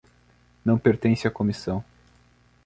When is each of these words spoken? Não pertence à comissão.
Não 0.65 0.79
pertence 0.79 1.27
à 1.27 1.29
comissão. 1.29 1.85